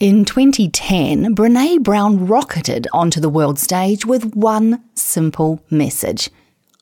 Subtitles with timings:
[0.00, 6.30] In 2010, Brene Brown rocketed onto the world stage with one simple message.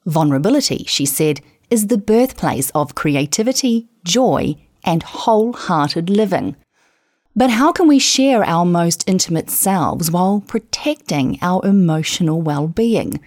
[0.06, 4.54] Vulnerability, she said, is the birthplace of creativity, joy,
[4.85, 6.54] and wholehearted living.
[7.35, 13.19] But how can we share our most intimate selves while protecting our emotional well being?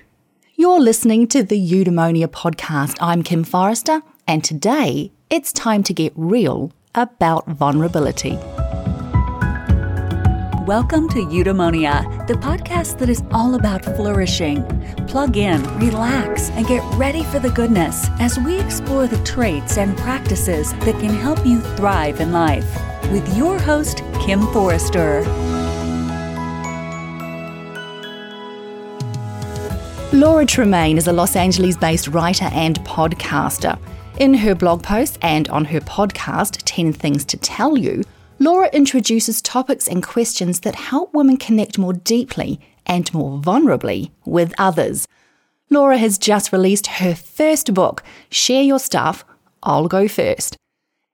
[0.56, 2.96] You're listening to the Eudaimonia podcast.
[3.02, 8.40] I'm Kim Forrester, and today it's time to get real about vulnerability.
[10.68, 14.64] Welcome to Eudaimonia, the podcast that is all about flourishing.
[15.08, 19.98] Plug in, relax, and get ready for the goodness as we explore the traits and
[19.98, 22.64] practices that can help you thrive in life.
[23.12, 25.24] With your host, Kim Forrester.
[30.14, 33.80] Laura Tremaine is a Los Angeles based writer and podcaster.
[34.20, 38.04] In her blog post and on her podcast, 10 Things to Tell You,
[38.42, 44.52] Laura introduces topics and questions that help women connect more deeply and more vulnerably with
[44.58, 45.08] others.
[45.70, 49.24] Laura has just released her first book, Share Your Stuff,
[49.62, 50.58] I'll Go First.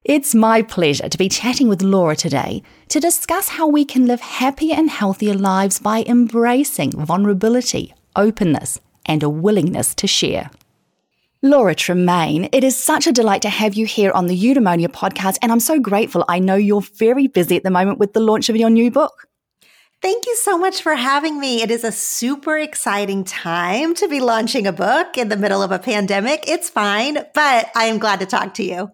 [0.05, 4.21] It's my pleasure to be chatting with Laura today to discuss how we can live
[4.21, 10.49] happier and healthier lives by embracing vulnerability, openness, and a willingness to share.
[11.43, 15.37] Laura Tremaine, it is such a delight to have you here on the Eudaimonia podcast,
[15.43, 16.25] and I'm so grateful.
[16.27, 19.27] I know you're very busy at the moment with the launch of your new book.
[20.01, 21.61] Thank you so much for having me.
[21.61, 25.71] It is a super exciting time to be launching a book in the middle of
[25.71, 26.45] a pandemic.
[26.47, 28.91] It's fine, but I am glad to talk to you.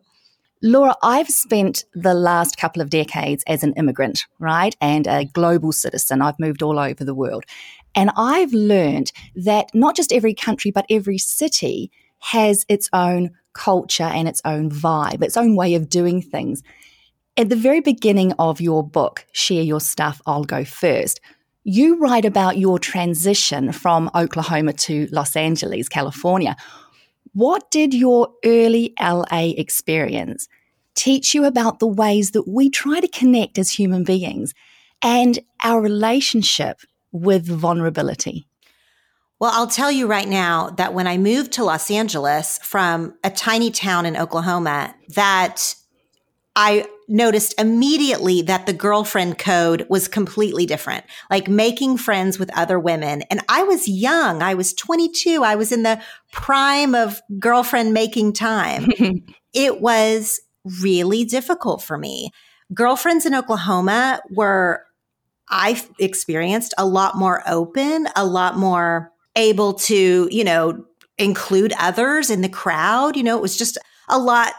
[0.62, 4.76] Laura, I've spent the last couple of decades as an immigrant, right?
[4.82, 6.22] And a global citizen.
[6.22, 7.46] I've moved all over the world.
[7.96, 11.90] And I've learned that not just every country, but every city
[12.24, 16.64] has its own culture and its own vibe, its own way of doing things.
[17.36, 21.20] At the very beginning of your book, Share Your Stuff, I'll Go First,
[21.66, 26.56] you write about your transition from Oklahoma to Los Angeles, California.
[27.34, 30.48] What did your early LA experience
[30.96, 34.54] teach you about the ways that we try to connect as human beings
[35.02, 36.80] and our relationship
[37.12, 38.48] with vulnerability?
[39.44, 43.30] Well, I'll tell you right now that when I moved to Los Angeles from a
[43.30, 45.76] tiny town in Oklahoma, that
[46.56, 52.80] I noticed immediately that the girlfriend code was completely different, like making friends with other
[52.80, 53.24] women.
[53.24, 54.42] And I was young.
[54.42, 55.44] I was 22.
[55.44, 56.02] I was in the
[56.32, 58.88] prime of girlfriend making time.
[59.54, 60.40] it was
[60.82, 62.32] really difficult for me.
[62.74, 64.86] Girlfriends in Oklahoma were,
[65.50, 70.86] I experienced a lot more open, a lot more able to, you know,
[71.18, 73.16] include others in the crowd.
[73.16, 73.78] You know, it was just
[74.10, 74.54] a lot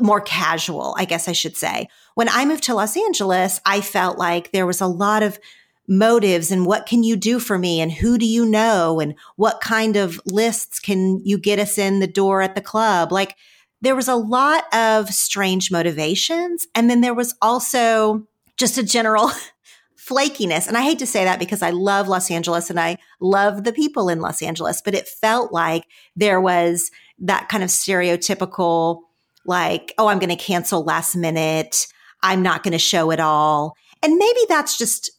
[0.00, 1.88] more casual, I guess I should say.
[2.14, 5.38] When I moved to Los Angeles, I felt like there was a lot of
[5.88, 9.60] motives and what can you do for me and who do you know and what
[9.60, 13.12] kind of lists can you get us in the door at the club?
[13.12, 13.36] Like
[13.80, 16.66] there was a lot of strange motivations.
[16.74, 18.26] And then there was also
[18.56, 19.30] just a general
[20.06, 20.68] flakiness.
[20.68, 23.72] And I hate to say that because I love Los Angeles and I love the
[23.72, 25.84] people in Los Angeles, but it felt like
[26.14, 29.00] there was that kind of stereotypical,
[29.44, 31.86] like, oh, I'm going to cancel last minute.
[32.22, 33.74] I'm not going to show it all.
[34.02, 35.10] And maybe that's just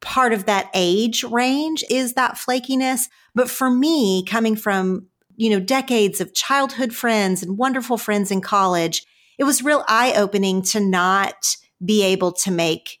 [0.00, 3.02] part of that age range is that flakiness.
[3.34, 5.06] But for me, coming from,
[5.36, 9.04] you know, decades of childhood friends and wonderful friends in college,
[9.38, 13.00] it was real eye opening to not be able to make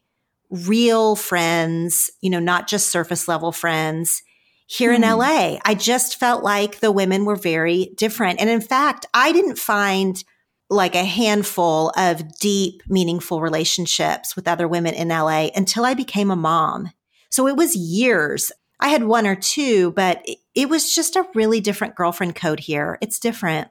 [0.50, 4.22] real friends, you know, not just surface level friends
[4.66, 4.96] here mm.
[4.96, 5.18] in hmm.
[5.18, 5.58] LA.
[5.64, 8.40] I just felt like the women were very different.
[8.40, 10.22] And in fact, I didn't find
[10.68, 16.30] like a handful of deep, meaningful relationships with other women in LA until I became
[16.30, 16.90] a mom.
[17.30, 18.50] So it was years.
[18.80, 22.98] I had one or two, but it was just a really different girlfriend code here.
[23.00, 23.68] It's different.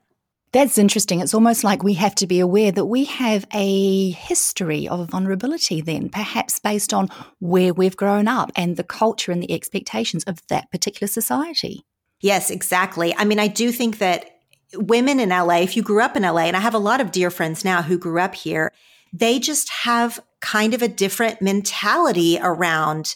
[0.56, 1.20] That's interesting.
[1.20, 5.82] It's almost like we have to be aware that we have a history of vulnerability,
[5.82, 10.42] then, perhaps based on where we've grown up and the culture and the expectations of
[10.48, 11.84] that particular society.
[12.22, 13.14] Yes, exactly.
[13.18, 14.30] I mean, I do think that
[14.76, 17.12] women in LA, if you grew up in LA, and I have a lot of
[17.12, 18.72] dear friends now who grew up here,
[19.12, 23.16] they just have kind of a different mentality around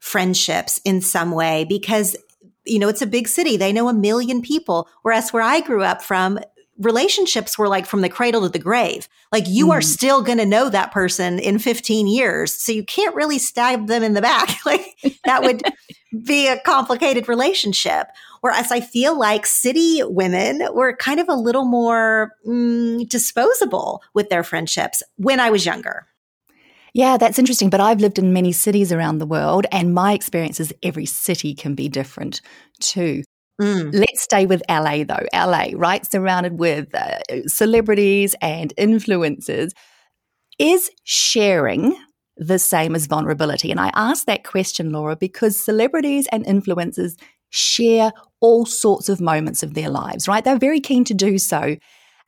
[0.00, 2.16] friendships in some way because
[2.70, 3.56] you know, it's a big city.
[3.56, 4.88] They know a million people.
[5.02, 6.38] Whereas where I grew up from,
[6.80, 9.08] relationships were like from the cradle to the grave.
[9.30, 9.72] Like you mm.
[9.72, 12.54] are still going to know that person in 15 years.
[12.54, 14.48] So you can't really stab them in the back.
[14.66, 15.62] like that would
[16.24, 18.08] be a complicated relationship.
[18.40, 24.30] Whereas I feel like city women were kind of a little more mm, disposable with
[24.30, 26.06] their friendships when I was younger.
[26.92, 27.70] Yeah, that's interesting.
[27.70, 31.54] But I've lived in many cities around the world, and my experience is every city
[31.54, 32.40] can be different
[32.80, 33.22] too.
[33.60, 33.92] Mm.
[33.92, 35.26] Let's stay with LA though.
[35.34, 36.04] LA, right?
[36.06, 39.72] Surrounded with uh, celebrities and influencers.
[40.58, 41.96] Is sharing
[42.36, 43.70] the same as vulnerability?
[43.70, 47.18] And I ask that question, Laura, because celebrities and influencers
[47.50, 50.44] share all sorts of moments of their lives, right?
[50.44, 51.76] They're very keen to do so.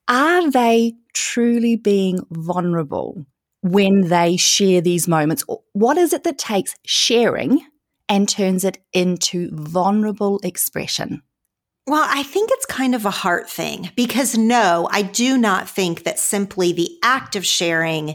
[0.08, 3.24] Are they truly being vulnerable
[3.62, 5.44] when they share these moments?
[5.72, 7.64] What is it that takes sharing
[8.08, 11.22] and turns it into vulnerable expression?
[11.86, 16.04] Well, I think it's kind of a heart thing because no, I do not think
[16.04, 18.14] that simply the act of sharing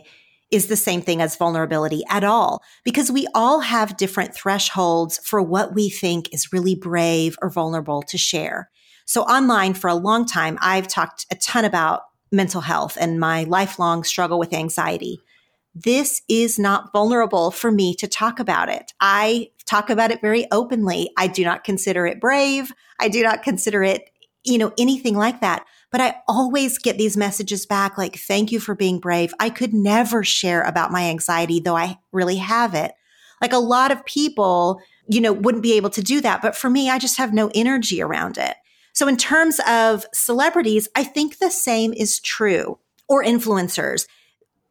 [0.52, 5.42] is the same thing as vulnerability at all because we all have different thresholds for
[5.42, 8.70] what we think is really brave or vulnerable to share.
[9.06, 13.44] So online for a long time, I've talked a ton about mental health and my
[13.44, 15.20] lifelong struggle with anxiety.
[15.76, 18.94] This is not vulnerable for me to talk about it.
[19.00, 21.12] I talk about it very openly.
[21.18, 22.72] I do not consider it brave.
[23.00, 24.10] I do not consider it,
[24.44, 25.66] you know, anything like that.
[25.92, 29.34] But I always get these messages back like, thank you for being brave.
[29.40, 32.94] I could never share about my anxiety, though I really have it.
[33.42, 36.42] Like a lot of people, you know, wouldn't be able to do that.
[36.42, 38.56] But for me, I just have no energy around it.
[38.94, 44.08] So in terms of celebrities, I think the same is true or influencers.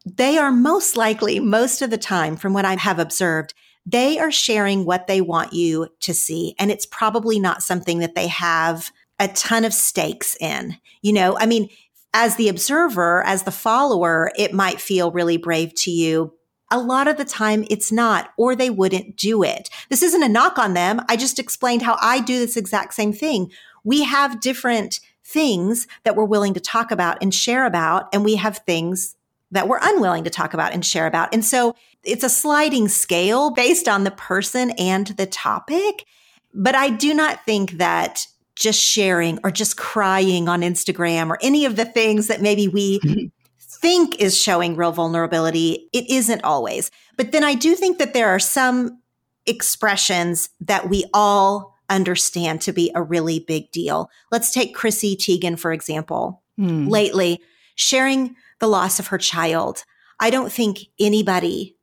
[0.05, 3.53] They are most likely, most of the time, from what I have observed,
[3.87, 6.53] they are sharing what they want you to see.
[6.59, 10.75] And it's probably not something that they have a ton of stakes in.
[11.01, 11.69] You know, I mean,
[12.13, 16.33] as the observer, as the follower, it might feel really brave to you.
[16.69, 19.69] A lot of the time it's not, or they wouldn't do it.
[19.89, 21.01] This isn't a knock on them.
[21.07, 23.51] I just explained how I do this exact same thing.
[23.85, 28.35] We have different things that we're willing to talk about and share about, and we
[28.35, 29.15] have things
[29.51, 31.33] that we're unwilling to talk about and share about.
[31.33, 36.05] And so it's a sliding scale based on the person and the topic.
[36.53, 41.65] But I do not think that just sharing or just crying on Instagram or any
[41.65, 42.99] of the things that maybe we
[43.59, 46.89] think is showing real vulnerability, it isn't always.
[47.15, 49.01] But then I do think that there are some
[49.45, 54.09] expressions that we all understand to be a really big deal.
[54.31, 56.43] Let's take Chrissy Teigen, for example.
[56.59, 56.89] Mm.
[56.89, 57.39] Lately,
[57.75, 59.83] sharing the loss of her child.
[60.19, 61.75] I don't think anybody,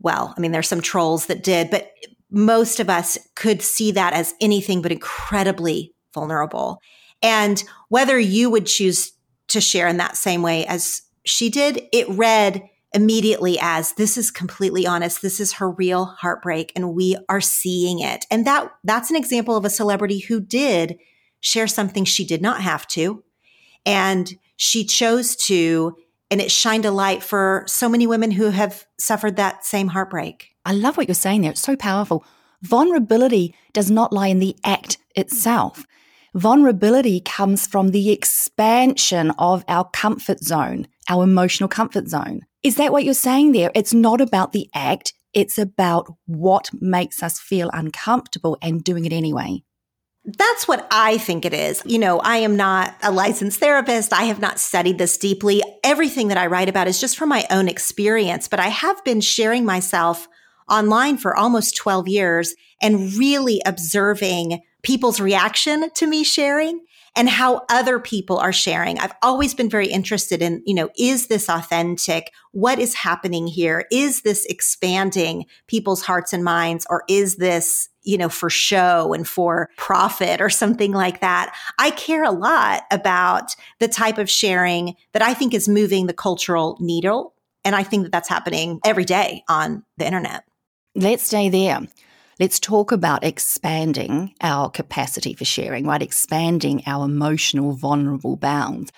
[0.00, 1.92] well, I mean, there's some trolls that did, but
[2.30, 6.80] most of us could see that as anything but incredibly vulnerable.
[7.22, 9.12] And whether you would choose
[9.48, 12.62] to share in that same way as she did, it read
[12.92, 15.22] immediately as this is completely honest.
[15.22, 18.26] This is her real heartbreak and we are seeing it.
[18.30, 20.98] And that, that's an example of a celebrity who did
[21.40, 23.22] share something she did not have to.
[23.86, 25.96] And she chose to
[26.30, 30.50] and it shined a light for so many women who have suffered that same heartbreak.
[30.64, 31.50] I love what you're saying there.
[31.50, 32.24] It's so powerful.
[32.62, 35.84] Vulnerability does not lie in the act itself.
[36.34, 42.42] Vulnerability comes from the expansion of our comfort zone, our emotional comfort zone.
[42.62, 43.72] Is that what you're saying there?
[43.74, 49.12] It's not about the act, it's about what makes us feel uncomfortable and doing it
[49.12, 49.62] anyway.
[50.24, 51.82] That's what I think it is.
[51.86, 54.12] You know, I am not a licensed therapist.
[54.12, 55.62] I have not studied this deeply.
[55.82, 59.22] Everything that I write about is just from my own experience, but I have been
[59.22, 60.28] sharing myself
[60.68, 66.80] online for almost 12 years and really observing people's reaction to me sharing
[67.16, 68.98] and how other people are sharing.
[68.98, 72.30] I've always been very interested in, you know, is this authentic?
[72.52, 73.86] What is happening here?
[73.90, 79.26] Is this expanding people's hearts and minds or is this you know, for show and
[79.26, 81.54] for profit or something like that.
[81.78, 86.14] I care a lot about the type of sharing that I think is moving the
[86.14, 87.34] cultural needle.
[87.64, 90.44] And I think that that's happening every day on the internet.
[90.94, 91.80] Let's stay there.
[92.38, 96.00] Let's talk about expanding our capacity for sharing, right?
[96.00, 98.90] Expanding our emotional, vulnerable bounds.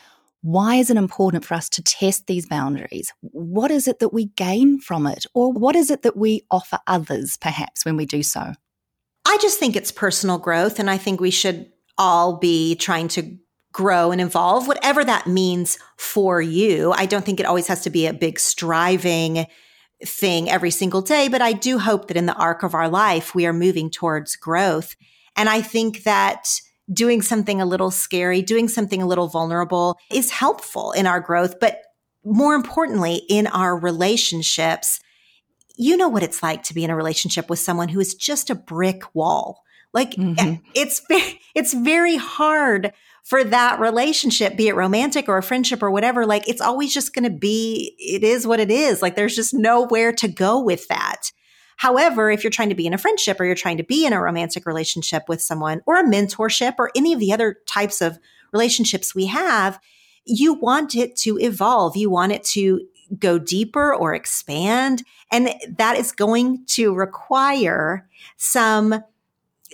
[0.43, 3.13] Why is it important for us to test these boundaries?
[3.21, 5.27] What is it that we gain from it?
[5.35, 8.53] Or what is it that we offer others, perhaps, when we do so?
[9.25, 10.79] I just think it's personal growth.
[10.79, 13.37] And I think we should all be trying to
[13.73, 16.93] grow and evolve, whatever that means for you.
[16.93, 19.47] I don't think it always has to be a big striving
[20.05, 23.35] thing every single day, but I do hope that in the arc of our life,
[23.35, 24.97] we are moving towards growth.
[25.37, 26.49] And I think that
[26.93, 31.61] doing something a little scary, doing something a little vulnerable is helpful in our growth,
[31.61, 31.81] but
[32.25, 35.01] more importantly, in our relationships
[35.77, 38.51] you know what it's like to be in a relationship with someone who is just
[38.51, 39.63] a brick wall.
[39.93, 40.65] Like mm-hmm.
[40.75, 41.03] it's
[41.55, 46.27] it's very hard for that relationship, be it romantic or a friendship or whatever.
[46.27, 49.01] Like it's always just going to be, it is what it is.
[49.01, 51.31] Like there's just nowhere to go with that.
[51.77, 54.13] However, if you're trying to be in a friendship or you're trying to be in
[54.13, 58.19] a romantic relationship with someone or a mentorship or any of the other types of
[58.53, 59.81] relationships we have,
[60.25, 61.97] you want it to evolve.
[61.97, 62.81] You want it to
[63.19, 65.03] go deeper or expand.
[65.31, 69.03] And that is going to require some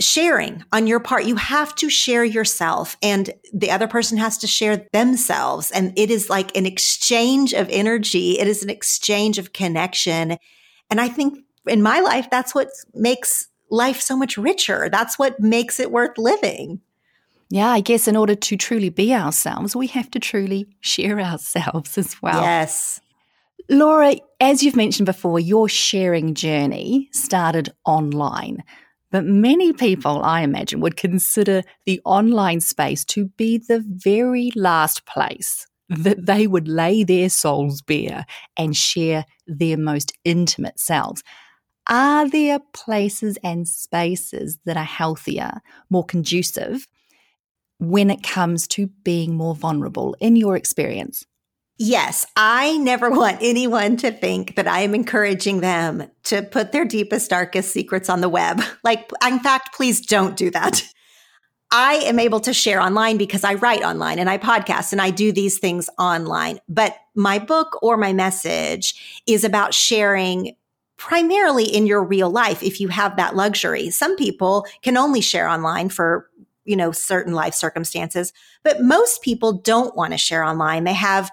[0.00, 1.25] sharing on your part.
[1.25, 5.71] You have to share yourself and the other person has to share themselves.
[5.71, 8.38] And it is like an exchange of energy.
[8.38, 10.38] It is an exchange of connection.
[10.90, 14.88] And I think in my life, that's what makes life so much richer.
[14.90, 16.80] That's what makes it worth living.
[17.50, 21.99] Yeah, I guess in order to truly be ourselves, we have to truly share ourselves
[21.99, 22.42] as well.
[22.42, 23.00] Yes.
[23.70, 28.64] Laura, as you've mentioned before, your sharing journey started online.
[29.10, 35.04] But many people, I imagine, would consider the online space to be the very last
[35.06, 41.22] place that they would lay their souls bare and share their most intimate selves.
[41.88, 46.87] Are there places and spaces that are healthier, more conducive
[47.78, 51.25] when it comes to being more vulnerable in your experience?
[51.78, 56.85] Yes, I never want anyone to think that I am encouraging them to put their
[56.85, 58.62] deepest, darkest secrets on the web.
[58.85, 60.82] Like, in fact, please don't do that.
[61.70, 65.11] I am able to share online because I write online and I podcast and I
[65.11, 66.58] do these things online.
[66.68, 70.56] But my book or my message is about sharing
[70.97, 73.90] primarily in your real life if you have that luxury.
[73.90, 76.30] Some people can only share online for
[76.64, 78.32] you know certain life circumstances,
[78.62, 80.85] but most people don't want to share online.
[80.85, 81.30] They have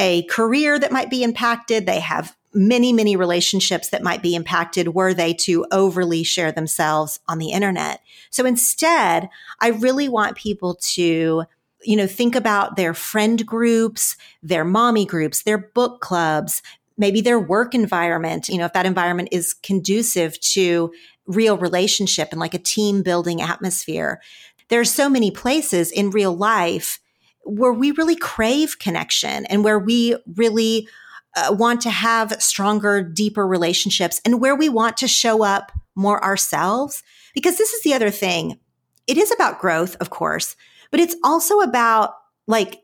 [0.00, 1.86] a career that might be impacted.
[1.86, 7.20] They have many, many relationships that might be impacted were they to overly share themselves
[7.28, 8.00] on the internet.
[8.30, 9.28] So instead,
[9.60, 11.44] I really want people to
[11.82, 16.62] you know, think about their friend groups, their mommy groups, their book clubs,
[16.98, 20.92] maybe their work environment, you know, if that environment is conducive to
[21.26, 24.20] real relationship and like a team building atmosphere.
[24.68, 27.00] There are so many places in real life
[27.44, 30.88] where we really crave connection and where we really
[31.36, 36.22] uh, want to have stronger, deeper relationships and where we want to show up more
[36.24, 37.02] ourselves.
[37.34, 38.58] Because this is the other thing.
[39.06, 40.56] It is about growth, of course,
[40.90, 42.14] but it's also about
[42.46, 42.82] like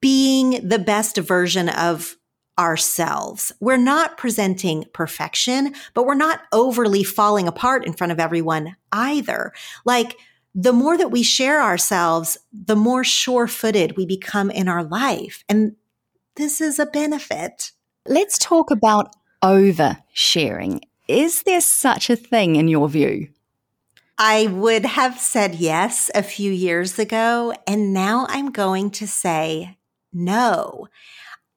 [0.00, 2.16] being the best version of
[2.58, 3.52] ourselves.
[3.60, 9.52] We're not presenting perfection, but we're not overly falling apart in front of everyone either.
[9.84, 10.18] Like
[10.54, 15.44] the more that we share ourselves, the more sure footed we become in our life.
[15.48, 15.76] And
[16.36, 17.72] this is a benefit.
[18.06, 20.80] Let's talk about oversharing.
[21.06, 23.28] Is there such a thing in your view?
[24.18, 29.78] I would have said yes a few years ago, and now I'm going to say
[30.12, 30.88] no.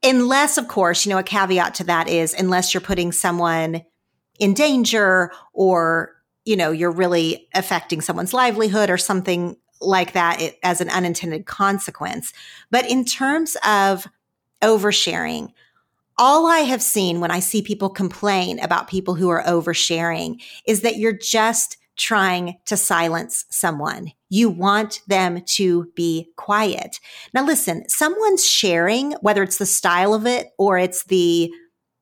[0.04, 3.82] Unless, of course, you know, a caveat to that is unless you're putting someone
[4.40, 10.60] in danger or you know, you're really affecting someone's livelihood or something like that it,
[10.64, 12.34] as an unintended consequence.
[12.70, 14.08] But in terms of
[14.62, 15.50] oversharing,
[16.18, 20.82] all I have seen when I see people complain about people who are oversharing is
[20.82, 24.12] that you're just trying to silence someone.
[24.30, 27.00] You want them to be quiet.
[27.34, 31.52] Now, listen, someone's sharing, whether it's the style of it or it's the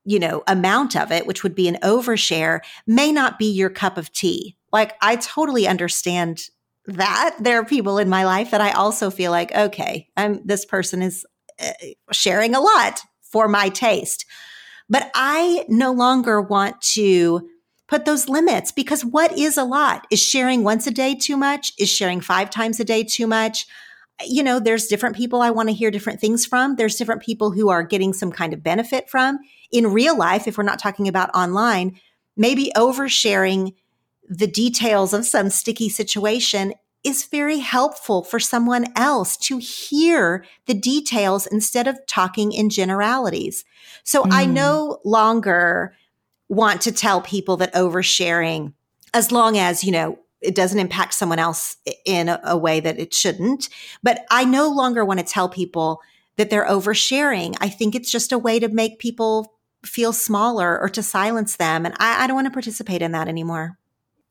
[0.10, 3.96] you know, amount of it, which would be an overshare, may not be your cup
[3.96, 4.58] of tea.
[4.74, 6.42] Like, I totally understand
[6.88, 7.36] that.
[7.39, 11.04] There are people in my life that I also feel like, okay, I'm, this person
[11.04, 11.28] is
[11.62, 11.74] uh,
[12.12, 14.25] sharing a lot for my taste.
[14.89, 17.48] But I no longer want to
[17.88, 20.08] put those limits because what is a lot?
[20.10, 21.72] Is sharing once a day too much?
[21.78, 23.68] Is sharing five times a day too much?
[24.25, 26.75] You know, there's different people I want to hear different things from.
[26.75, 29.39] There's different people who are getting some kind of benefit from
[29.71, 31.99] in real life, if we're not talking about online,
[32.35, 33.73] maybe oversharing
[34.27, 36.73] the details of some sticky situation
[37.03, 43.63] is very helpful for someone else to hear the details instead of talking in generalities.
[44.03, 44.29] So mm.
[44.31, 45.95] I no longer
[46.49, 48.73] want to tell people that oversharing,
[49.13, 53.00] as long as, you know, it doesn't impact someone else in a, a way that
[53.00, 53.69] it shouldn't.
[54.03, 56.01] But I no longer want to tell people
[56.38, 57.58] that they're oversharing.
[57.60, 59.53] I think it's just a way to make people
[59.86, 61.86] feel smaller or to silence them.
[61.86, 63.77] And I, I don't want to participate in that anymore.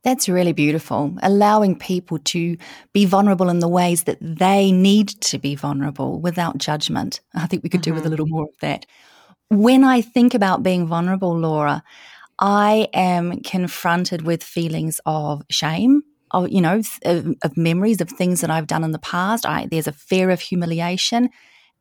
[0.04, 1.16] That's really beautiful.
[1.22, 2.56] Allowing people to
[2.92, 7.20] be vulnerable in the ways that they need to be vulnerable without judgment.
[7.34, 7.90] I think we could mm-hmm.
[7.90, 8.10] do with a mm-hmm.
[8.10, 8.86] little more of that.
[9.50, 11.82] When I think about being vulnerable, Laura,
[12.38, 18.40] I am confronted with feelings of shame, of, you know, of, of memories of things
[18.40, 19.44] that I've done in the past.
[19.44, 21.30] I, there's a fear of humiliation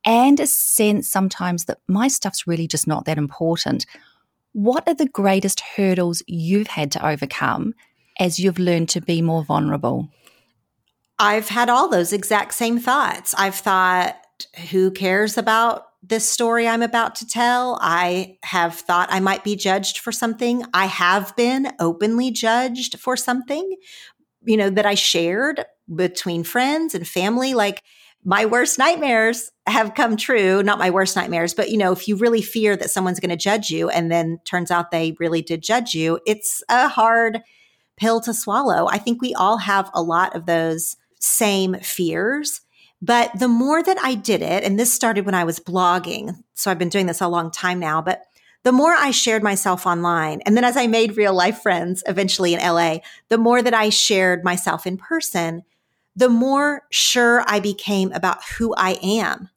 [0.05, 3.85] and a sense sometimes that my stuff's really just not that important.
[4.53, 7.73] What are the greatest hurdles you've had to overcome
[8.19, 10.09] as you've learned to be more vulnerable?
[11.19, 13.35] I've had all those exact same thoughts.
[13.37, 14.15] I've thought,
[14.71, 17.77] who cares about this story I'm about to tell?
[17.81, 20.63] I have thought I might be judged for something.
[20.73, 23.75] I have been openly judged for something,
[24.43, 27.53] you know, that I shared between friends and family.
[27.53, 27.83] Like
[28.23, 30.61] my worst nightmares have come true.
[30.61, 33.37] Not my worst nightmares, but you know, if you really fear that someone's going to
[33.37, 37.41] judge you and then turns out they really did judge you, it's a hard
[37.95, 38.87] pill to swallow.
[38.87, 42.61] I think we all have a lot of those same fears.
[43.01, 46.71] But the more that I did it, and this started when I was blogging, so
[46.71, 48.23] I've been doing this a long time now, but
[48.63, 52.53] the more I shared myself online, and then as I made real life friends eventually
[52.53, 52.97] in LA,
[53.29, 55.63] the more that I shared myself in person,
[56.15, 59.49] the more sure I became about who I am.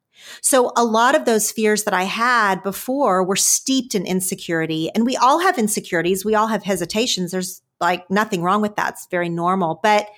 [0.42, 4.90] So a lot of those fears that I had before were steeped in insecurity.
[4.94, 6.24] And we all have insecurities.
[6.24, 7.30] We all have hesitations.
[7.30, 8.92] There's like nothing wrong with that.
[8.92, 9.80] It's very normal.
[9.82, 10.08] But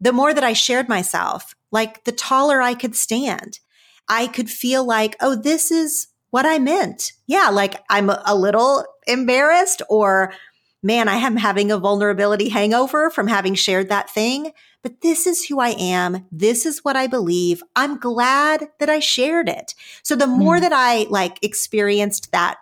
[0.00, 3.58] the more that I shared myself, like the taller I could stand,
[4.08, 7.12] I could feel like, oh, this is what I meant.
[7.26, 10.32] Yeah, like I'm a little embarrassed or
[10.82, 14.52] man, I am having a vulnerability hangover from having shared that thing.
[14.82, 16.26] But this is who I am.
[16.30, 17.62] This is what I believe.
[17.74, 19.74] I'm glad that I shared it.
[20.04, 20.60] So the more mm.
[20.60, 22.58] that I like experienced that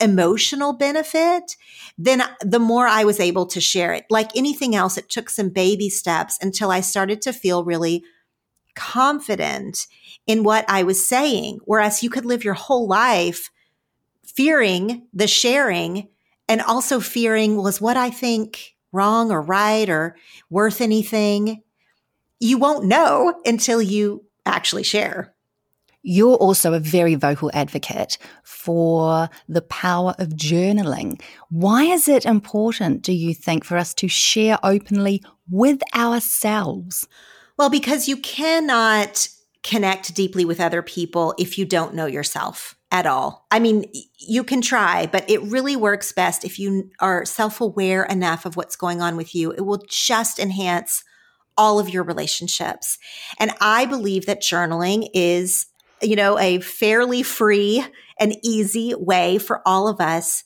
[0.00, 1.56] emotional benefit,
[1.96, 4.04] then the more I was able to share it.
[4.10, 8.04] Like anything else, it took some baby steps until I started to feel really
[8.74, 9.86] confident
[10.26, 11.60] in what I was saying.
[11.64, 13.50] Whereas you could live your whole life
[14.24, 16.08] fearing the sharing
[16.48, 20.16] and also fearing was what I think wrong or right or
[20.50, 21.62] worth anything.
[22.40, 25.33] You won't know until you actually share.
[26.06, 31.20] You're also a very vocal advocate for the power of journaling.
[31.48, 37.08] Why is it important, do you think, for us to share openly with ourselves?
[37.56, 39.28] Well, because you cannot
[39.62, 43.46] connect deeply with other people if you don't know yourself at all.
[43.50, 48.04] I mean, you can try, but it really works best if you are self aware
[48.04, 49.52] enough of what's going on with you.
[49.52, 51.02] It will just enhance
[51.56, 52.98] all of your relationships.
[53.38, 55.66] And I believe that journaling is
[56.02, 57.84] you know, a fairly free
[58.18, 60.44] and easy way for all of us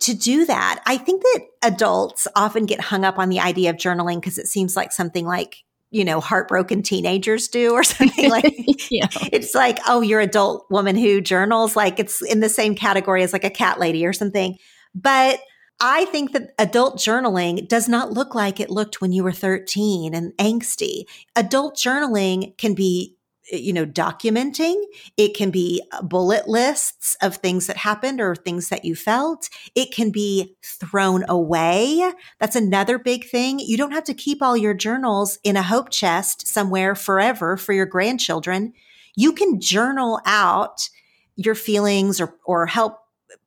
[0.00, 0.82] to do that.
[0.86, 4.46] I think that adults often get hung up on the idea of journaling because it
[4.46, 5.58] seems like something like,
[5.90, 8.54] you know, heartbroken teenagers do or something like
[8.90, 9.08] yeah.
[9.32, 13.32] it's like, oh, you're adult woman who journals, like it's in the same category as
[13.32, 14.56] like a cat lady or something.
[14.94, 15.40] But
[15.80, 20.14] I think that adult journaling does not look like it looked when you were 13
[20.14, 21.04] and angsty.
[21.36, 23.16] Adult journaling can be
[23.50, 24.82] you know, documenting.
[25.16, 29.48] It can be uh, bullet lists of things that happened or things that you felt.
[29.74, 32.12] It can be thrown away.
[32.38, 33.58] That's another big thing.
[33.58, 37.72] You don't have to keep all your journals in a hope chest somewhere forever for
[37.72, 38.72] your grandchildren.
[39.16, 40.88] You can journal out
[41.36, 42.99] your feelings or, or help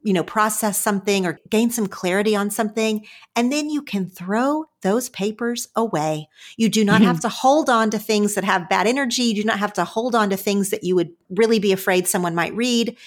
[0.03, 3.05] you know, process something or gain some clarity on something.
[3.35, 6.27] And then you can throw those papers away.
[6.57, 7.05] You do not mm-hmm.
[7.05, 9.23] have to hold on to things that have bad energy.
[9.23, 12.07] You do not have to hold on to things that you would really be afraid
[12.07, 12.97] someone might read.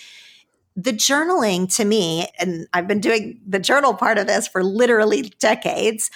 [0.75, 5.23] The journaling to me, and I've been doing the journal part of this for literally
[5.39, 6.11] decades.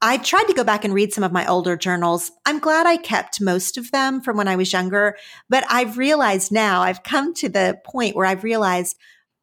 [0.00, 2.32] I tried to go back and read some of my older journals.
[2.44, 5.16] I'm glad I kept most of them from when I was younger,
[5.48, 8.96] but I've realized now, I've come to the point where I've realized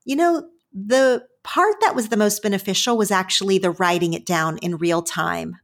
[0.09, 4.57] you know, the part that was the most beneficial was actually the writing it down
[4.59, 5.55] in real time.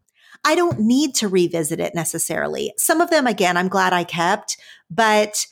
[0.43, 2.73] I don't need to revisit it necessarily.
[2.77, 4.57] Some of them, again, I'm glad I kept,
[4.89, 5.47] but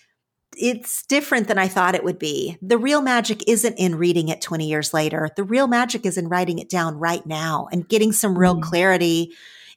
[0.55, 2.57] it's different than I thought it would be.
[2.61, 5.29] The real magic isn't in reading it 20 years later.
[5.35, 8.61] The real magic is in writing it down right now and getting some real mm.
[8.61, 9.33] clarity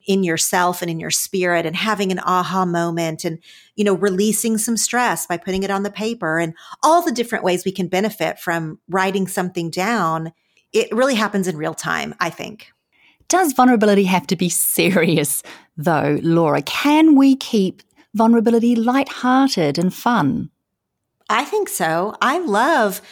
[0.07, 3.39] in yourself and in your spirit and having an aha moment and,
[3.75, 7.45] you know, releasing some stress by putting it on the paper and all the different
[7.45, 10.33] ways we can benefit from writing something down.
[10.73, 12.73] It really happens in real time, I think.
[13.29, 15.43] Does vulnerability have to be serious,
[15.77, 16.63] though, Laura?
[16.63, 17.83] Can we keep
[18.15, 20.51] vulnerability light-hearted and fun?
[21.29, 22.15] I think so.
[22.23, 23.03] I love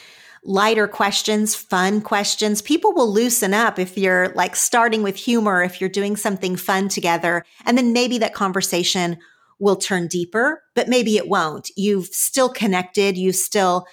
[0.45, 2.61] lighter questions, fun questions.
[2.61, 6.89] People will loosen up if you're like starting with humor, if you're doing something fun
[6.89, 7.45] together.
[7.65, 9.19] And then maybe that conversation
[9.59, 11.71] will turn deeper, but maybe it won't.
[11.77, 13.17] You've still connected.
[13.17, 13.87] You still,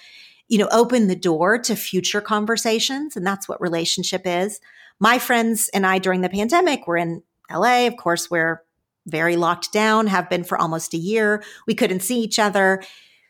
[0.48, 3.16] you know, open the door to future conversations.
[3.16, 4.60] And that's what relationship is.
[5.00, 8.62] My friends and I during the pandemic were in LA, of course, we're
[9.06, 11.42] very locked down, have been for almost a year.
[11.66, 12.82] We couldn't see each other.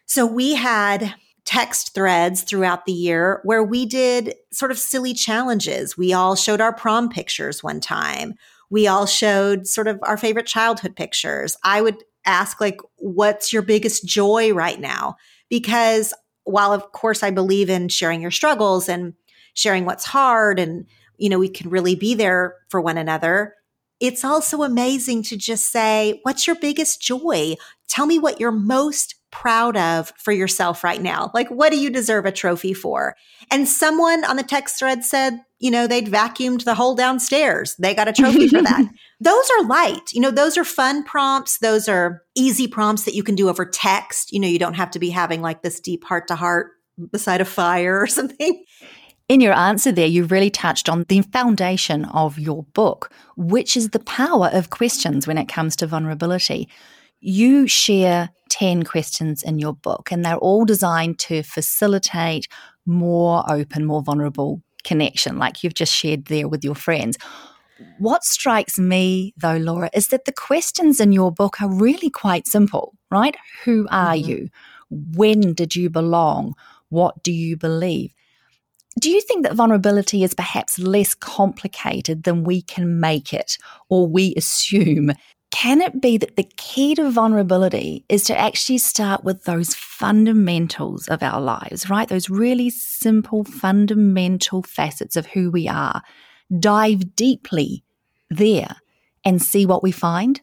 [0.06, 5.96] So we had text threads throughout the year where we did sort of silly challenges.
[5.96, 8.34] We all showed our prom pictures one time.
[8.70, 11.56] We all showed sort of our favorite childhood pictures.
[11.64, 15.16] I would ask, like, what's your biggest joy right now?
[15.50, 19.14] Because while, of course, I believe in sharing your struggles and
[19.54, 20.86] sharing what's hard and,
[21.18, 23.54] you know, we can really be there for one another.
[24.00, 27.54] It's also amazing to just say, what's your biggest joy?
[27.88, 31.30] Tell me what you're most proud of for yourself right now?
[31.34, 33.16] Like, what do you deserve a trophy for?
[33.50, 37.74] And someone on the text thread said, you know, they'd vacuumed the whole downstairs.
[37.76, 38.84] They got a trophy for that.
[39.20, 40.12] Those are light.
[40.12, 41.58] You know, those are fun prompts.
[41.58, 44.32] Those are easy prompts that you can do over text.
[44.32, 46.72] You know, you don't have to be having like this deep heart to heart
[47.12, 48.64] beside a fire or something.
[49.28, 53.90] In your answer there, you really touched on the foundation of your book, which is
[53.90, 56.68] the power of questions when it comes to vulnerability.
[57.24, 62.48] You share 10 questions in your book, and they're all designed to facilitate
[62.84, 67.16] more open, more vulnerable connection, like you've just shared there with your friends.
[68.00, 72.48] What strikes me, though, Laura, is that the questions in your book are really quite
[72.48, 73.36] simple, right?
[73.64, 74.28] Who are mm-hmm.
[74.28, 74.48] you?
[74.90, 76.54] When did you belong?
[76.88, 78.12] What do you believe?
[79.00, 83.56] Do you think that vulnerability is perhaps less complicated than we can make it
[83.88, 85.12] or we assume?
[85.52, 91.06] Can it be that the key to vulnerability is to actually start with those fundamentals
[91.08, 92.08] of our lives, right?
[92.08, 96.02] Those really simple, fundamental facets of who we are.
[96.58, 97.84] Dive deeply
[98.30, 98.76] there
[99.24, 100.40] and see what we find?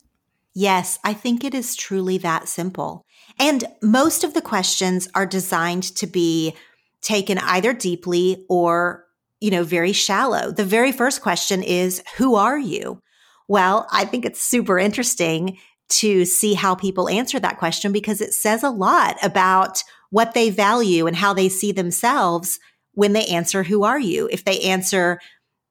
[0.53, 3.05] Yes, I think it is truly that simple.
[3.39, 6.55] And most of the questions are designed to be
[7.01, 9.05] taken either deeply or,
[9.39, 10.51] you know, very shallow.
[10.51, 13.01] The very first question is, who are you?
[13.49, 15.57] Well, I think it's super interesting
[15.89, 20.51] to see how people answer that question because it says a lot about what they
[20.51, 22.59] value and how they see themselves
[22.93, 24.29] when they answer, Who are you?
[24.31, 25.19] If they answer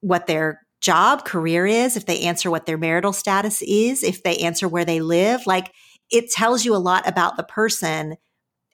[0.01, 4.38] what their job, career is, if they answer what their marital status is, if they
[4.38, 5.73] answer where they live, like
[6.11, 8.17] it tells you a lot about the person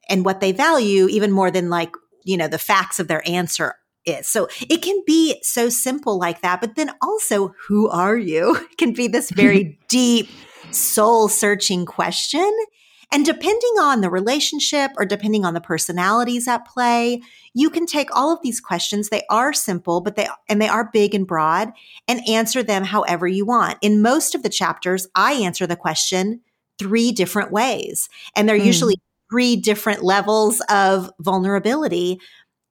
[0.08, 1.92] and what they value, even more than like,
[2.24, 3.74] you know, the facts of their answer
[4.06, 4.28] is.
[4.28, 6.60] So it can be so simple like that.
[6.60, 8.58] But then also, who are you?
[8.78, 10.28] can be this very deep,
[10.70, 12.50] soul searching question.
[13.12, 18.14] And depending on the relationship or depending on the personalities at play, you can take
[18.14, 19.08] all of these questions.
[19.08, 21.72] They are simple, but they, and they are big and broad
[22.08, 23.78] and answer them however you want.
[23.82, 26.40] In most of the chapters, I answer the question
[26.78, 28.08] three different ways.
[28.34, 28.64] And they're mm.
[28.64, 28.96] usually
[29.30, 32.20] three different levels of vulnerability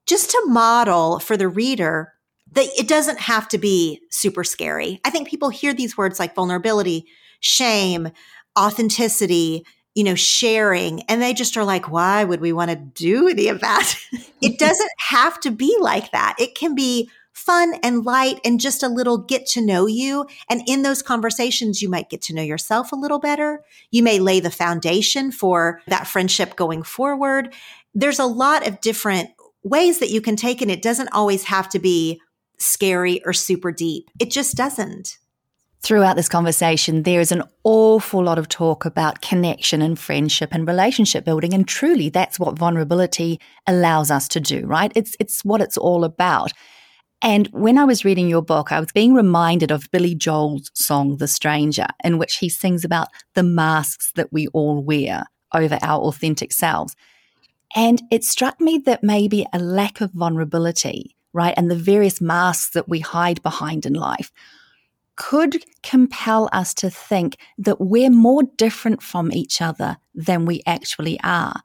[0.06, 2.13] just to model for the reader
[2.54, 5.00] that it doesn't have to be super scary.
[5.04, 7.08] I think people hear these words like vulnerability,
[7.39, 8.10] shame,
[8.58, 13.28] authenticity, you know, sharing, and they just are like, why would we want to do
[13.28, 13.96] any of that?
[14.42, 16.36] it doesn't have to be like that.
[16.39, 20.26] It can be fun and light and just a little get to know you.
[20.50, 23.63] And in those conversations, you might get to know yourself a little better.
[23.92, 27.54] You may lay the foundation for that friendship going forward.
[27.96, 29.30] There's a lot of different
[29.63, 32.21] ways that you can take and it doesn't always have to be
[32.60, 34.10] scary or super deep.
[34.19, 35.17] It just doesn't.
[35.82, 40.65] Throughout this conversation, there is an awful lot of talk about connection and friendship and
[40.65, 41.54] relationship building.
[41.54, 44.93] And truly, that's what vulnerability allows us to do, right?
[44.95, 46.54] It's, it's what it's all about.
[47.21, 51.17] And when I was reading your book, I was being reminded of Billy Joel's song,
[51.17, 56.02] The Stranger, in which he sings about the masks that we all wear over our
[56.02, 56.95] authentic selves.
[57.76, 62.72] And it struck me that maybe a lack of vulnerability, right, and the various masks
[62.72, 64.32] that we hide behind in life
[65.16, 71.20] could compel us to think that we're more different from each other than we actually
[71.24, 71.62] are.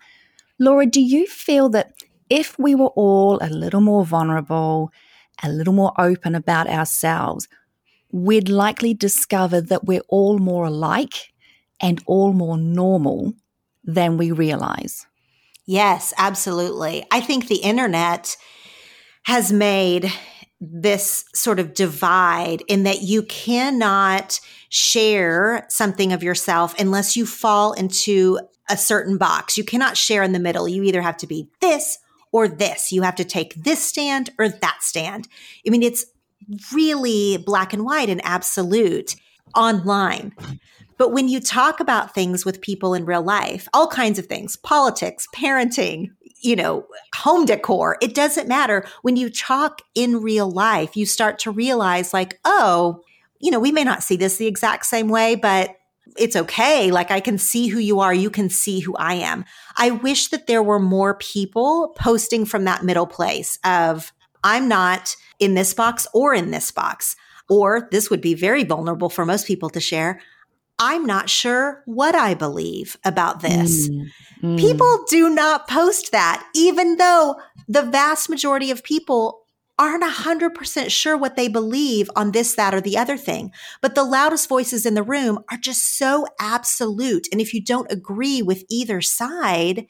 [0.58, 1.92] Laura, do you feel that
[2.28, 4.90] if we were all a little more vulnerable,
[5.42, 7.48] a little more open about ourselves,
[8.10, 11.32] we'd likely discover that we're all more alike
[11.80, 13.32] and all more normal
[13.84, 15.06] than we realize?
[15.68, 17.04] Yes, absolutely.
[17.10, 18.38] I think the internet
[19.24, 20.10] has made
[20.62, 27.74] this sort of divide in that you cannot share something of yourself unless you fall
[27.74, 29.58] into a certain box.
[29.58, 30.66] You cannot share in the middle.
[30.66, 31.98] You either have to be this
[32.32, 32.90] or this.
[32.90, 35.28] You have to take this stand or that stand.
[35.66, 36.06] I mean, it's
[36.72, 39.16] really black and white and absolute
[39.54, 40.32] online.
[40.98, 44.56] But when you talk about things with people in real life, all kinds of things,
[44.56, 46.10] politics, parenting,
[46.42, 48.84] you know, home decor, it doesn't matter.
[49.02, 53.02] When you talk in real life, you start to realize like, oh,
[53.40, 55.76] you know, we may not see this the exact same way, but
[56.16, 56.90] it's okay.
[56.90, 58.12] Like I can see who you are.
[58.14, 59.44] You can see who I am.
[59.76, 65.16] I wish that there were more people posting from that middle place of I'm not
[65.38, 67.16] in this box or in this box.
[67.48, 70.20] Or this would be very vulnerable for most people to share.
[70.78, 73.88] I'm not sure what I believe about this.
[73.88, 74.06] Mm,
[74.42, 74.58] mm.
[74.58, 77.36] People do not post that, even though
[77.66, 79.42] the vast majority of people
[79.78, 83.52] aren't 100% sure what they believe on this, that, or the other thing.
[83.80, 87.28] But the loudest voices in the room are just so absolute.
[87.30, 89.86] And if you don't agree with either side,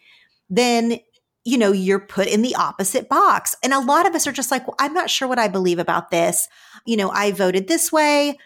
[0.50, 1.00] then
[1.48, 3.56] you know, you're put in the opposite box.
[3.62, 5.78] And a lot of us are just like, well, I'm not sure what I believe
[5.78, 6.46] about this.
[6.84, 8.36] You know, I voted this way,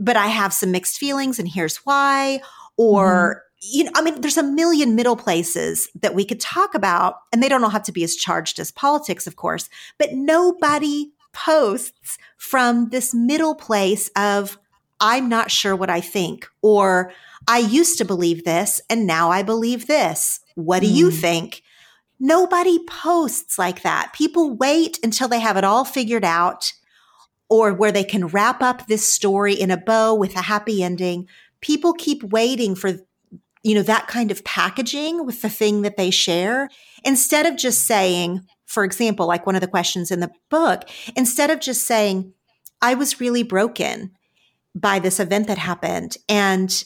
[0.00, 2.40] but I have some mixed feelings and here's why.
[2.76, 6.74] Or, mm-hmm you know, I mean, there's a million middle places that we could talk
[6.74, 10.12] about, and they don't all have to be as charged as politics, of course, but
[10.12, 14.58] nobody posts from this middle place of,
[15.00, 17.12] I'm not sure what I think, or
[17.46, 20.40] I used to believe this and now I believe this.
[20.54, 20.94] What do mm.
[20.94, 21.62] you think?
[22.18, 24.12] Nobody posts like that.
[24.12, 26.72] People wait until they have it all figured out
[27.50, 31.28] or where they can wrap up this story in a bow with a happy ending.
[31.60, 32.92] People keep waiting for
[33.62, 36.70] you know, that kind of packaging with the thing that they share
[37.04, 41.50] instead of just saying, for example, like one of the questions in the book, instead
[41.50, 42.32] of just saying,
[42.80, 44.12] I was really broken
[44.74, 46.82] by this event that happened and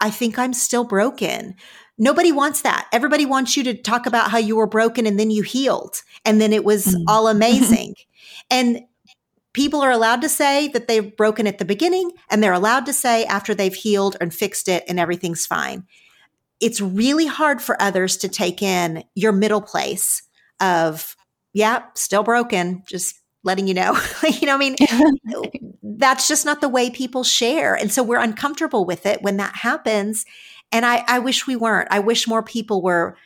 [0.00, 1.54] I think I'm still broken.
[1.98, 2.88] Nobody wants that.
[2.92, 6.40] Everybody wants you to talk about how you were broken and then you healed and
[6.40, 7.02] then it was mm.
[7.08, 7.96] all amazing.
[8.50, 8.80] and
[9.52, 12.92] people are allowed to say that they've broken at the beginning and they're allowed to
[12.92, 15.86] say after they've healed and fixed it and everything's fine
[16.62, 20.22] it's really hard for others to take in your middle place
[20.60, 21.16] of,
[21.52, 23.98] yeah, still broken, just letting you know.
[24.40, 24.76] you know, I mean,
[25.82, 27.74] that's just not the way people share.
[27.74, 30.24] And so we're uncomfortable with it when that happens.
[30.70, 31.88] And I, I wish we weren't.
[31.90, 33.16] I wish more people were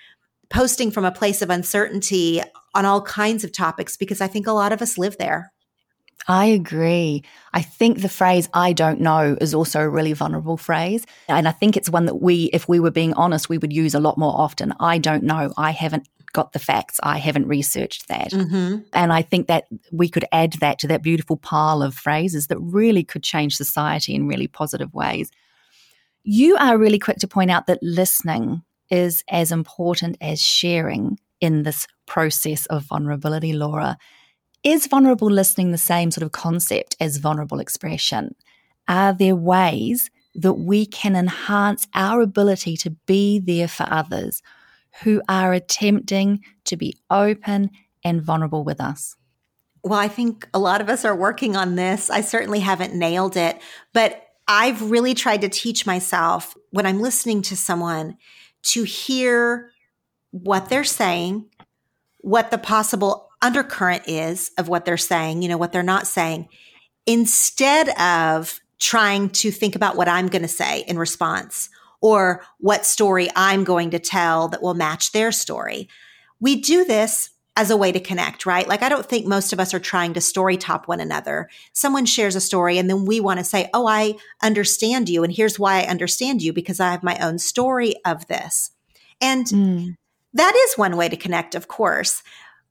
[0.49, 2.41] posting from a place of uncertainty
[2.75, 5.53] on all kinds of topics because I think a lot of us live there.
[6.29, 7.23] I agree.
[7.53, 11.07] I think the phrase I don't know is also a really vulnerable phrase.
[11.29, 13.95] And I think it's one that we, if we were being honest, we would use
[13.95, 14.75] a lot more often.
[14.81, 15.53] I don't know.
[15.57, 16.99] I haven't got the facts.
[17.03, 18.31] I haven't researched that.
[18.31, 18.83] Mm-hmm.
[18.93, 22.59] And I think that we could add that to that beautiful pile of phrases that
[22.59, 25.31] really could change society in really positive ways.
[26.25, 31.63] You are really quick to point out that listening is as important as sharing in
[31.63, 33.97] this process of vulnerability, Laura.
[34.65, 38.35] Is vulnerable listening the same sort of concept as vulnerable expression?
[38.89, 44.43] Are there ways that we can enhance our ability to be there for others
[45.03, 47.71] who are attempting to be open
[48.05, 49.17] and vulnerable with us?
[49.83, 52.11] Well, I think a lot of us are working on this.
[52.11, 53.61] I certainly haven't nailed it,
[53.93, 58.17] but I've really tried to teach myself when I'm listening to someone
[58.65, 59.71] to hear
[60.31, 61.47] what they're saying,
[62.19, 66.49] what the possible undercurrent is of what they're saying, you know, what they're not saying,
[67.07, 71.71] instead of trying to think about what I'm going to say in response
[72.01, 75.89] or what story I'm going to tell that will match their story.
[76.41, 78.69] We do this as a way to connect, right?
[78.69, 81.49] Like, I don't think most of us are trying to story top one another.
[81.73, 85.25] Someone shares a story and then we want to say, Oh, I understand you.
[85.25, 88.73] And here's why I understand you because I have my own story of this.
[89.23, 89.97] And mm.
[90.35, 92.23] that is one way to connect, of course.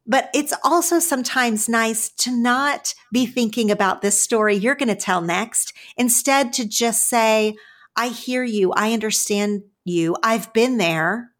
[0.07, 4.95] But it's also sometimes nice to not be thinking about this story you're going to
[4.95, 5.73] tell next.
[5.97, 7.55] Instead, to just say,
[7.95, 8.71] I hear you.
[8.73, 10.15] I understand you.
[10.21, 11.31] I've been there.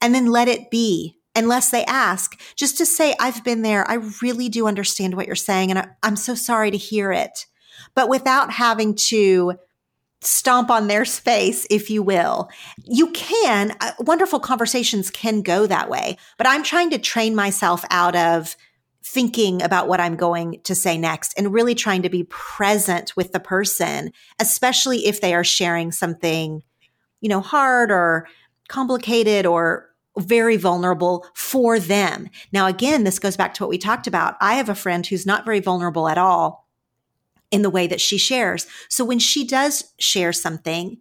[0.00, 1.16] And then let it be.
[1.36, 3.88] Unless they ask, just to say, I've been there.
[3.88, 5.70] I really do understand what you're saying.
[5.70, 7.46] And I, I'm so sorry to hear it.
[7.94, 9.54] But without having to
[10.22, 12.50] stomp on their space, if you will.
[12.84, 17.84] You can, uh, wonderful conversations can go that way, but I'm trying to train myself
[17.90, 18.56] out of
[19.02, 23.32] thinking about what I'm going to say next and really trying to be present with
[23.32, 26.62] the person, especially if they are sharing something,
[27.20, 28.28] you know, hard or
[28.68, 29.86] complicated or
[30.18, 32.28] very vulnerable for them.
[32.52, 34.36] Now, again, this goes back to what we talked about.
[34.40, 36.68] I have a friend who's not very vulnerable at all
[37.50, 38.66] in the way that she shares.
[38.88, 40.98] So when she does share something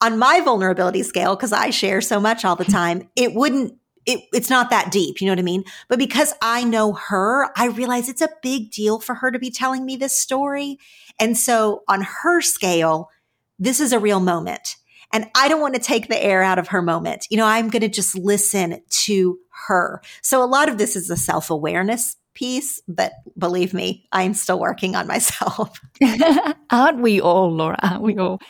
[0.00, 3.74] on my vulnerability scale, because I share so much all the time, it wouldn't,
[4.06, 5.20] it, it's not that deep.
[5.20, 5.64] You know what I mean?
[5.88, 9.50] But because I know her, I realize it's a big deal for her to be
[9.50, 10.78] telling me this story.
[11.20, 13.10] And so on her scale,
[13.58, 14.76] this is a real moment.
[15.12, 17.26] And I don't want to take the air out of her moment.
[17.30, 20.02] You know, I'm going to just listen to her.
[20.22, 24.60] So a lot of this is a self awareness piece, but believe me, I'm still
[24.60, 25.80] working on myself.
[26.70, 27.78] Aren't we all, Laura?
[27.82, 28.40] Aren't we all?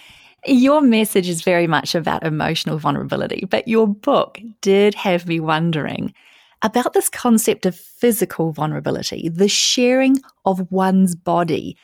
[0.46, 6.12] Your message is very much about emotional vulnerability, but your book did have me wondering
[6.60, 11.76] about this concept of physical vulnerability, the sharing of one's body.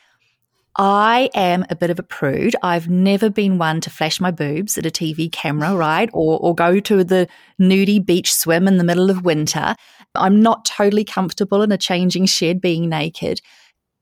[0.77, 2.55] I am a bit of a prude.
[2.61, 6.09] I've never been one to flash my boobs at a TV camera, right?
[6.13, 7.27] Or, or go to the
[7.59, 9.75] nudie beach swim in the middle of winter.
[10.17, 13.41] I'm not totally comfortable in a changing shed being naked.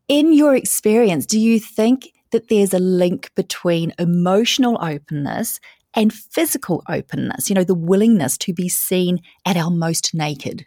[0.08, 5.60] In your experience, do you think that there's a link between emotional openness
[5.94, 10.66] and physical openness, you know, the willingness to be seen at our most naked?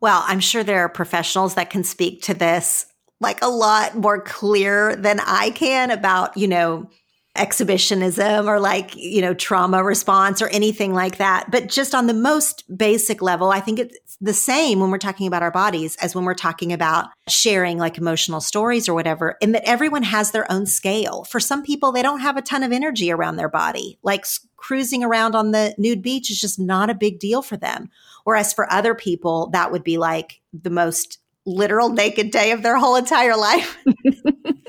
[0.00, 2.86] Well, I'm sure there are professionals that can speak to this
[3.20, 6.90] like a lot more clear than I can about, you know,
[7.34, 11.50] exhibitionism or like, you know, trauma response or anything like that.
[11.50, 15.26] But just on the most basic level, I think it's the same when we're talking
[15.26, 19.52] about our bodies as when we're talking about sharing like emotional stories or whatever, in
[19.52, 21.24] that everyone has their own scale.
[21.24, 23.98] For some people, they don't have a ton of energy around their body.
[24.02, 27.88] Like cruising around on the nude beach is just not a big deal for them.
[28.24, 32.76] Whereas for other people, that would be like the most literal naked day of their
[32.76, 33.76] whole entire life.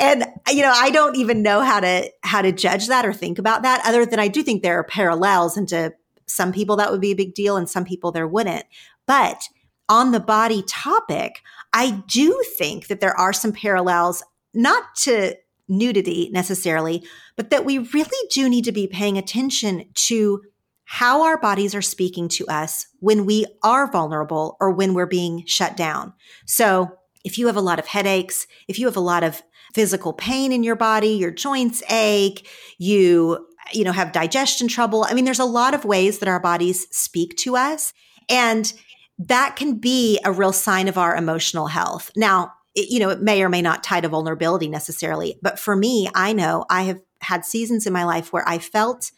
[0.00, 3.38] and you know, I don't even know how to how to judge that or think
[3.38, 5.92] about that other than I do think there are parallels and to
[6.26, 8.64] some people that would be a big deal and some people there wouldn't.
[9.06, 9.42] But
[9.88, 14.22] on the body topic, I do think that there are some parallels,
[14.54, 15.36] not to
[15.68, 17.04] nudity necessarily,
[17.36, 20.42] but that we really do need to be paying attention to
[20.84, 25.44] how our bodies are speaking to us when we are vulnerable or when we're being
[25.46, 26.12] shut down.
[26.46, 26.90] So
[27.24, 29.42] if you have a lot of headaches, if you have a lot of
[29.74, 35.06] physical pain in your body, your joints ache, you you know have digestion trouble.
[35.08, 37.92] I mean there's a lot of ways that our bodies speak to us
[38.28, 38.72] and
[39.18, 42.10] that can be a real sign of our emotional health.
[42.16, 45.76] Now, it, you know, it may or may not tie to vulnerability necessarily, but for
[45.76, 49.10] me, I know I have had seasons in my life where I felt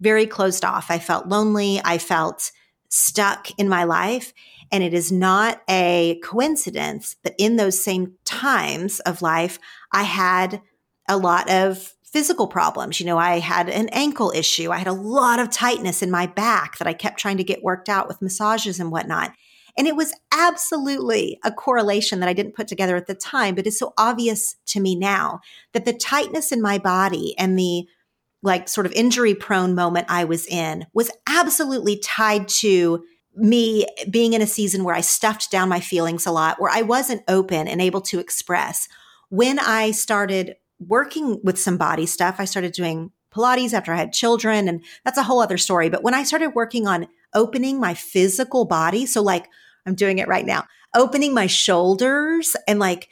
[0.00, 0.90] very closed off.
[0.90, 1.80] I felt lonely.
[1.84, 2.52] I felt
[2.88, 4.32] stuck in my life.
[4.72, 9.58] And it is not a coincidence that in those same times of life,
[9.92, 10.62] I had
[11.08, 12.98] a lot of physical problems.
[12.98, 14.70] You know, I had an ankle issue.
[14.70, 17.62] I had a lot of tightness in my back that I kept trying to get
[17.62, 19.32] worked out with massages and whatnot.
[19.78, 23.66] And it was absolutely a correlation that I didn't put together at the time, but
[23.66, 25.40] it's so obvious to me now
[25.72, 27.86] that the tightness in my body and the
[28.42, 33.04] like sort of injury prone moment I was in was absolutely tied to
[33.36, 36.82] me being in a season where I stuffed down my feelings a lot, where I
[36.82, 38.88] wasn't open and able to express.
[39.30, 42.36] When I started working with some body stuff.
[42.38, 45.88] I started doing Pilates after I had children, and that's a whole other story.
[45.88, 49.46] But when I started working on opening my physical body, so like
[49.86, 50.64] I'm doing it right now,
[50.96, 53.08] opening my shoulders and like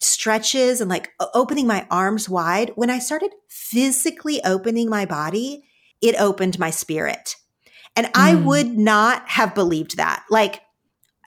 [0.00, 5.64] stretches and like opening my arms wide, when I started physically opening my body,
[6.00, 7.36] it opened my spirit.
[7.94, 8.12] And mm.
[8.14, 10.24] I would not have believed that.
[10.30, 10.62] Like,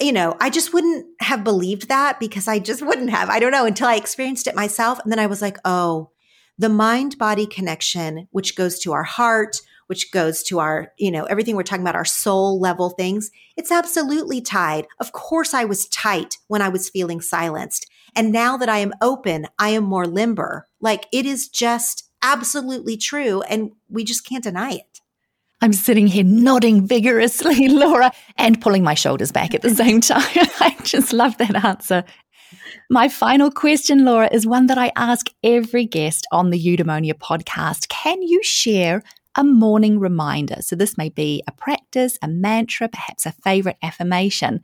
[0.02, 3.30] you know, I just wouldn't have believed that because I just wouldn't have.
[3.30, 5.00] I don't know until I experienced it myself.
[5.04, 6.10] And then I was like, oh,
[6.58, 11.26] the mind body connection, which goes to our heart, which goes to our, you know,
[11.26, 14.88] everything we're talking about, our soul level things, it's absolutely tied.
[15.00, 17.90] Of course, I was tight when I was feeling silenced.
[18.16, 20.68] And now that I am open, I am more limber.
[20.80, 23.42] Like it is just absolutely true.
[23.42, 25.01] And we just can't deny it.
[25.64, 30.26] I'm sitting here nodding vigorously, Laura, and pulling my shoulders back at the same time.
[30.60, 32.04] I just love that answer.
[32.90, 37.90] My final question, Laura, is one that I ask every guest on the Eudaimonia podcast.
[37.90, 39.04] Can you share
[39.36, 40.58] a morning reminder?
[40.62, 44.62] So, this may be a practice, a mantra, perhaps a favorite affirmation,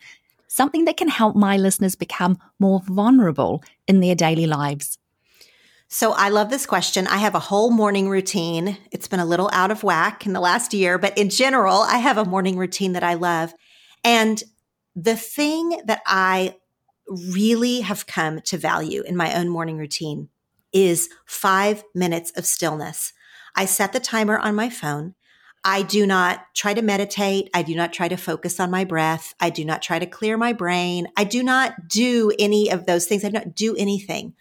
[0.47, 4.97] something that can help my listeners become more vulnerable in their daily lives.
[5.89, 7.07] So I love this question.
[7.07, 8.77] I have a whole morning routine.
[8.91, 11.99] It's been a little out of whack in the last year, but in general, I
[11.99, 13.53] have a morning routine that I love.
[14.03, 14.43] And
[14.95, 16.55] the thing that I
[17.07, 20.27] really have come to value in my own morning routine
[20.73, 23.13] is five minutes of stillness.
[23.55, 25.15] I set the timer on my phone.
[25.63, 27.49] I do not try to meditate.
[27.53, 29.33] I do not try to focus on my breath.
[29.39, 31.07] I do not try to clear my brain.
[31.15, 33.23] I do not do any of those things.
[33.23, 34.33] I don't do anything.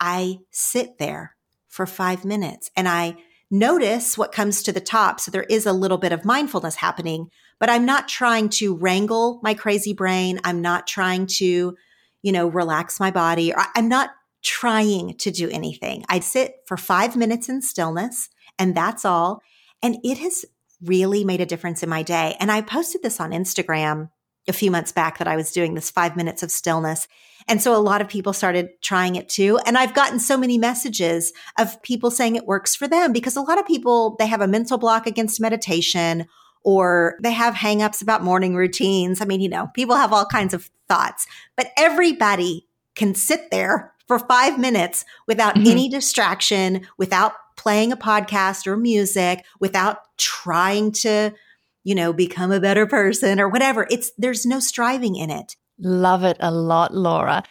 [0.00, 1.36] I sit there
[1.68, 3.16] for five minutes and I
[3.50, 5.20] notice what comes to the top.
[5.20, 7.28] So there is a little bit of mindfulness happening,
[7.60, 10.40] but I'm not trying to wrangle my crazy brain.
[10.44, 11.76] I'm not trying to,
[12.22, 13.52] you know, relax my body.
[13.74, 14.10] I'm not
[14.42, 16.04] trying to do anything.
[16.08, 18.28] I sit for five minutes in stillness
[18.58, 19.40] and that's all.
[19.82, 20.44] And it has
[20.82, 22.36] really made a difference in my day.
[22.40, 24.10] And I posted this on Instagram
[24.48, 27.08] a few months back that I was doing this five minutes of stillness.
[27.48, 29.58] And so a lot of people started trying it too.
[29.66, 33.40] And I've gotten so many messages of people saying it works for them because a
[33.40, 36.26] lot of people, they have a mental block against meditation
[36.64, 39.20] or they have hangups about morning routines.
[39.20, 41.26] I mean, you know, people have all kinds of thoughts,
[41.56, 42.66] but everybody
[42.96, 45.70] can sit there for five minutes without mm-hmm.
[45.70, 51.32] any distraction, without playing a podcast or music, without trying to,
[51.86, 53.86] you know, become a better person or whatever.
[53.88, 55.54] It's, there's no striving in it.
[55.78, 57.44] Love it a lot, Laura.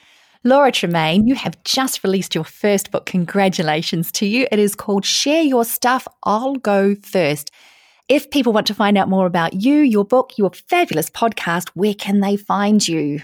[0.44, 3.06] Laura Tremaine, you have just released your first book.
[3.06, 4.46] Congratulations to you.
[4.52, 7.50] It is called Share Your Stuff, I'll Go First.
[8.10, 11.94] If people want to find out more about you, your book, your fabulous podcast, where
[11.94, 13.22] can they find you?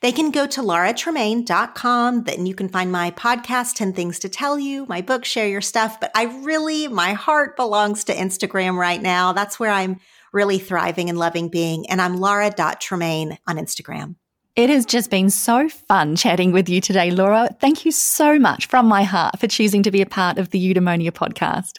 [0.00, 2.24] They can go to lauratremaine.com.
[2.24, 5.60] Then you can find my podcast, 10 Things to Tell You, my book, Share Your
[5.60, 6.00] Stuff.
[6.00, 9.32] But I really, my heart belongs to Instagram right now.
[9.32, 10.00] That's where I'm
[10.36, 11.90] really thriving and loving being.
[11.90, 14.14] And I'm laura.tremaine on Instagram.
[14.54, 17.48] It has just been so fun chatting with you today, Laura.
[17.60, 20.58] Thank you so much from my heart for choosing to be a part of the
[20.58, 21.72] Eudaimonia podcast.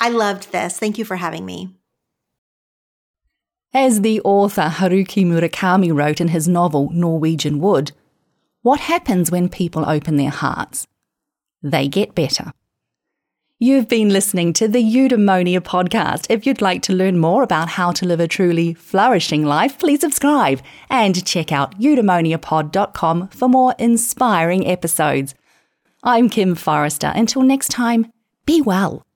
[0.00, 0.78] I loved this.
[0.78, 1.74] Thank you for having me.
[3.74, 7.92] As the author Haruki Murakami wrote in his novel Norwegian Wood,
[8.62, 10.86] what happens when people open their hearts?
[11.62, 12.52] They get better.
[13.62, 16.26] You've been listening to the Eudaimonia podcast.
[16.28, 20.00] If you'd like to learn more about how to live a truly flourishing life, please
[20.00, 20.60] subscribe
[20.90, 25.36] and check out eudaimoniapod.com for more inspiring episodes.
[26.02, 27.12] I'm Kim Forrester.
[27.14, 28.10] Until next time,
[28.46, 29.06] be well,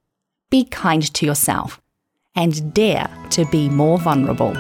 [0.49, 1.81] be kind to yourself
[2.37, 4.57] and dare to be more vulnerable.